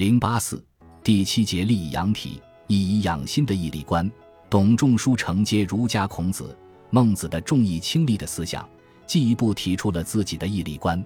[0.00, 0.64] 零八四
[1.04, 4.10] 第七节立以养体，以以养心的义利观。
[4.48, 6.56] 董仲舒承接儒家孔子、
[6.88, 8.66] 孟子的重义轻利的思想，
[9.06, 11.04] 进一步提出了自己的义利观。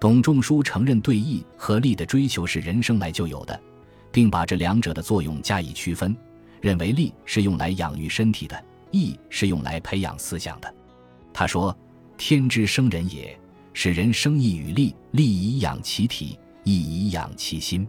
[0.00, 3.62] 董仲舒承认对义和利的追求是人生来就有的，
[4.10, 6.16] 并把这两者的作用加以区分，
[6.60, 10.74] 认为利是用来养育身体的，义是用来培养思想的。
[11.32, 11.72] 他说
[12.18, 13.38] ：“天之生人也，
[13.72, 17.86] 使人生义与利，利以养其体，义以养其心。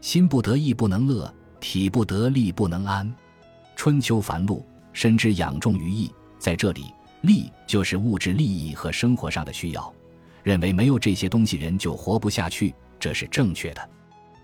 [0.00, 3.12] 心不得，意不能乐；体不得，力不能安。”
[3.76, 6.86] 春秋繁露，深知养重于义，在这里，
[7.20, 9.92] 利就是物质利益和生活上的需要，
[10.42, 13.90] 认为没有这些东西，人就活不下去，这是正确的。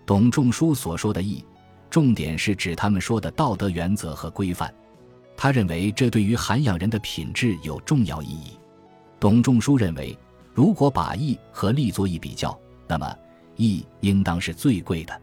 [0.05, 1.43] 董仲舒所说的义，
[1.89, 4.73] 重点是指他们说的道德原则和规范，
[5.35, 8.57] 他认为这对于涵养人的品质有重要意义。
[9.19, 10.17] 董仲舒认为，
[10.53, 12.55] 如果把义和利做一比较，
[12.87, 13.15] 那么
[13.55, 15.21] 义应当是最贵的。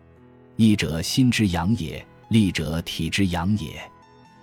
[0.60, 3.80] 义者，心之养也；利者，体之养也。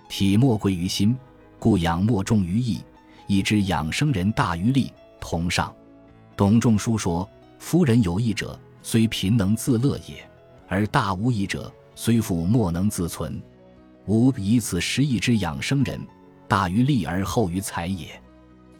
[0.08, 1.16] 体莫贵于心，
[1.60, 2.80] 故养莫重于义。
[3.28, 5.72] 义之养生人大于利，同上。
[6.36, 7.28] 董仲舒说
[7.60, 10.16] ：“夫人有义者，虽贫能自乐也；
[10.66, 13.40] 而大无义者，虽富莫能自存。
[14.06, 16.04] 吾以此十义之养生人，
[16.48, 18.08] 大于利而后于财也。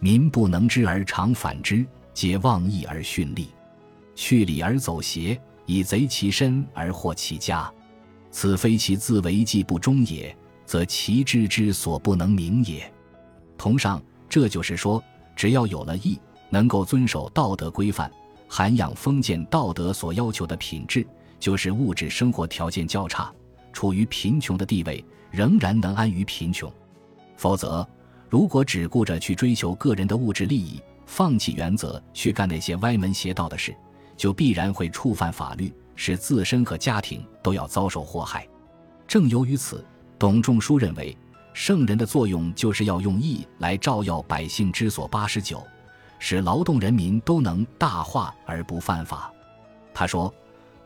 [0.01, 3.51] 民不能知而常反之，皆忘义而训利，
[4.17, 7.73] 去礼而走邪，以贼其身而祸其家。
[8.33, 10.37] 此非其自为计不忠也。”
[10.69, 12.93] 则其知之所不能明也。
[13.57, 15.03] 同上，这就是说，
[15.35, 18.13] 只要有了义，能够遵守道德规范，
[18.47, 21.07] 涵养封建道德所要求的品质，
[21.41, 23.33] 就是物质生活条件较差、
[23.73, 26.71] 处于贫穷的地位，仍然能安于贫穷。
[27.39, 27.89] 否则，
[28.29, 33.75] 如果只顾着去追求个人的物质利益，放弃原则去干那些歪门邪道的事，
[34.19, 38.47] 就必然会触犯法律，使自身和家庭都要遭受祸害。
[39.07, 39.83] 正由于此。
[40.19, 41.17] 董仲舒认为，
[41.53, 45.65] 圣人的作用就是要用义来照耀百姓之所八十九，
[46.19, 49.33] 使劳动人民都能大化而不犯法。
[49.95, 50.35] 他说：“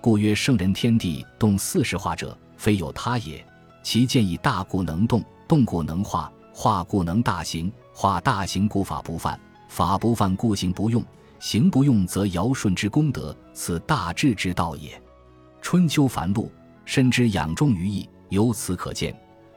[0.02, 3.42] 故曰圣人天地动四时化者，非有他也。
[3.82, 11.02] 其见以大故能动，动故能化，化故能大行，化大行故法不犯，法不犯故行不用，
[11.42, 14.90] 行不用则尧舜之功德，此大治之道也。”
[15.60, 16.48] 春秋繁露，
[16.84, 18.08] 深知养重于义。
[18.28, 19.12] 由此可见，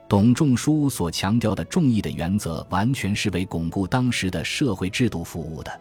[0.10, 5.80] 董仲舒所强调的重义的原则，完全是为巩固当时的社会制度服务的。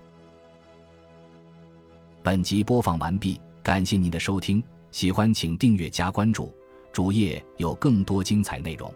[2.22, 6.54] 本集播放完毕，感谢您的收听，喜欢请订阅加关注，
[6.92, 8.92] 主页有更多精彩内容。